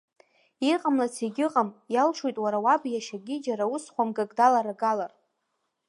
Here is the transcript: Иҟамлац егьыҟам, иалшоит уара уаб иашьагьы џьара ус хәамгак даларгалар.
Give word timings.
Иҟамлац 0.71 1.15
егьыҟам, 1.25 1.69
иалшоит 1.93 2.37
уара 2.43 2.59
уаб 2.65 2.81
иашьагьы 2.87 3.35
џьара 3.45 3.65
ус 3.75 3.85
хәамгак 3.93 4.31
даларгалар. 4.37 5.11